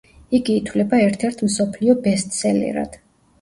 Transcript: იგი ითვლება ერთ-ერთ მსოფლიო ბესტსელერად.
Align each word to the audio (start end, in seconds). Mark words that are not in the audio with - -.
იგი 0.37 0.53
ითვლება 0.61 1.01
ერთ-ერთ 1.09 1.43
მსოფლიო 1.49 1.97
ბესტსელერად. 2.09 2.99